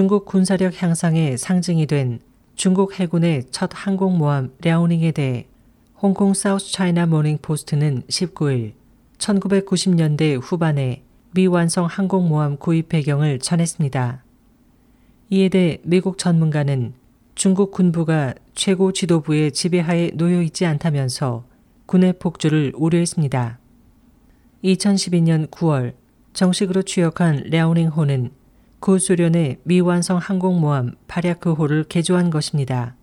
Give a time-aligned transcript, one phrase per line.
[0.00, 2.20] 중국 군사력 향상의 상징이 된
[2.54, 5.46] 중국 해군의 첫 항공모함 랴오닝에 대해
[6.00, 8.72] 홍콩 사우스 차이나 모닝 포스트는 19일
[9.18, 11.02] 1990년대 후반에
[11.32, 14.24] 미완성 항공모함 구입 배경을 전했습니다.
[15.28, 16.94] 이에 대해 미국 전문가는
[17.34, 21.44] 중국 군부가 최고 지도부의 지배하에 놓여 있지 않다면서
[21.84, 23.58] 군의 폭주를 우려했습니다.
[24.64, 25.92] 2012년 9월
[26.32, 28.39] 정식으로 취역한 랴오닝호는
[28.80, 32.96] 구소련의 미완성 항공모함 파랴크호를 개조한 것입니다.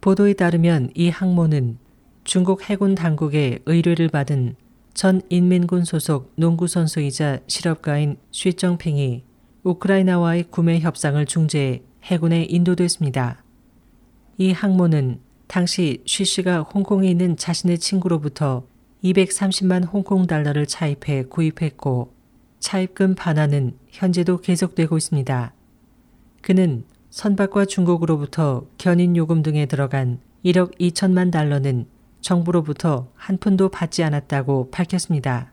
[0.00, 1.78] 보도에 따르면 이 항모는
[2.22, 4.54] 중국 해군 당국의 의뢰를 받은
[4.94, 9.24] 전 인민군 소속 농구 선수이자 실업가인 쉬정핑이
[9.64, 13.42] 우크라이나와의 구매 협상을 중재해 해군에 인도됐습니다.
[14.38, 18.64] 이 항모는 당시 쉬 씨가 홍콩에 있는 자신의 친구로부터
[19.02, 22.13] 230만 홍콩 달러를 차입해 구입했고
[22.64, 25.52] 차입금 반환은 현재도 계속되고 있습니다.
[26.40, 31.84] 그는 선박과 중국으로부터 견인 요금 등에 들어간 1억 2천만 달러는
[32.22, 35.52] 정부로부터 한 푼도 받지 않았다고 밝혔습니다.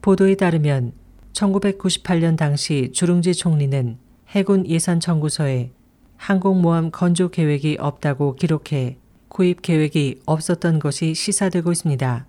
[0.00, 0.92] 보도에 따르면
[1.34, 5.72] 1998년 당시 주룽지 총리는 해군 예산 청구서에
[6.16, 8.96] 항공모함 건조 계획이 없다고 기록해
[9.28, 12.26] 구입 계획이 없었던 것이 시사되고 있습니다.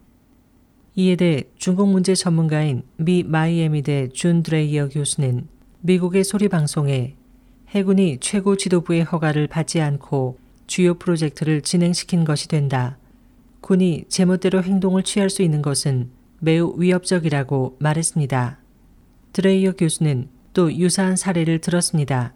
[0.98, 5.48] 이에 대해 중국 문제 전문가인 미 마이애미대 준 드레이어 교수는
[5.82, 7.16] 미국의 소리 방송에
[7.70, 10.38] 해군이 최고 지도부의 허가를 받지 않고
[10.68, 12.98] 주요 프로젝트를 진행시킨 것이 된다.
[13.60, 18.60] 군이 제멋대로 행동을 취할 수 있는 것은 매우 위협적이라고 말했습니다.
[19.34, 22.34] 드레이어 교수는 또 유사한 사례를 들었습니다.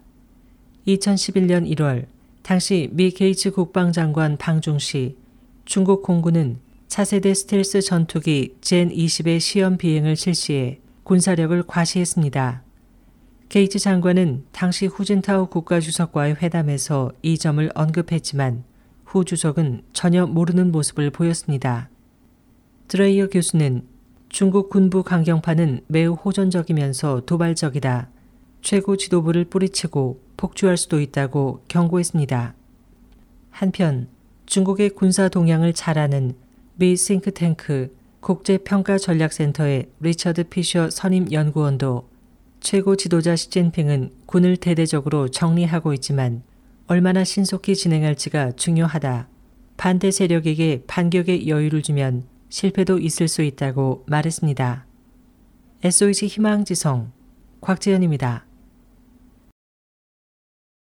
[0.86, 2.04] 2011년 1월
[2.42, 5.16] 당시 미 게이츠 국방장관 방중 시
[5.64, 6.58] 중국 공군은
[6.90, 12.64] 차세대 스텔스 전투기 젠 20의 시험 비행을 실시해 군사력을 과시했습니다.
[13.48, 18.64] 게이츠 장관은 당시 후진타오 국가주석과의 회담에서 이 점을 언급했지만
[19.04, 21.90] 후 주석은 전혀 모르는 모습을 보였습니다.
[22.88, 23.86] 드레이어 교수는
[24.28, 28.10] 중국 군부 강경파는 매우 호전적이면서 도발적이다.
[28.62, 32.56] 최고 지도부를 뿌리치고 폭주할 수도 있다고 경고했습니다.
[33.50, 34.08] 한편
[34.46, 36.34] 중국의 군사 동향을 잘 아는
[36.76, 42.08] 미 싱크탱크 국제평가전략센터의 리처드 피셔 선임 연구원도
[42.60, 46.42] 최고 지도자 시진핑은 군을 대대적으로 정리하고 있지만
[46.86, 49.28] 얼마나 신속히 진행할지가 중요하다.
[49.76, 54.86] 반대 세력에게 반격의 여유를 주면 실패도 있을 수 있다고 말했습니다.
[55.82, 57.12] SOH 희망지성
[57.62, 58.49] 곽재현입니다.